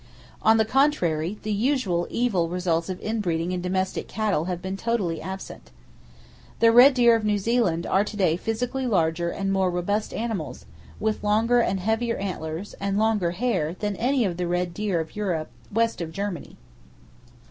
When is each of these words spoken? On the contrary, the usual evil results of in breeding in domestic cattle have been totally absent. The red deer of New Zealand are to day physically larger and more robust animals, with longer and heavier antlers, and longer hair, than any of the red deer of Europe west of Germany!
On 0.41 0.57
the 0.57 0.65
contrary, 0.65 1.37
the 1.43 1.51
usual 1.53 2.07
evil 2.09 2.49
results 2.49 2.89
of 2.89 2.99
in 3.01 3.19
breeding 3.19 3.51
in 3.51 3.61
domestic 3.61 4.07
cattle 4.07 4.45
have 4.45 4.59
been 4.59 4.75
totally 4.75 5.21
absent. 5.21 5.69
The 6.59 6.71
red 6.71 6.95
deer 6.95 7.15
of 7.15 7.23
New 7.23 7.37
Zealand 7.37 7.85
are 7.85 8.03
to 8.03 8.17
day 8.17 8.35
physically 8.35 8.87
larger 8.87 9.29
and 9.29 9.53
more 9.53 9.69
robust 9.69 10.11
animals, 10.11 10.65
with 10.99 11.23
longer 11.23 11.59
and 11.59 11.79
heavier 11.79 12.15
antlers, 12.17 12.73
and 12.79 12.97
longer 12.97 13.29
hair, 13.29 13.75
than 13.75 13.95
any 13.97 14.25
of 14.25 14.37
the 14.37 14.47
red 14.47 14.73
deer 14.73 14.99
of 14.99 15.15
Europe 15.15 15.49
west 15.71 16.01
of 16.01 16.11
Germany! 16.11 16.57